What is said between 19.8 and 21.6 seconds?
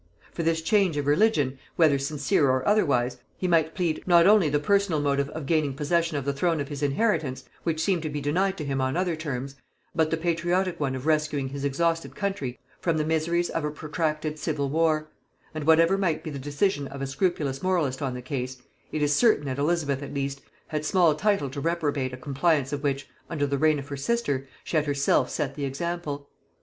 at least had small title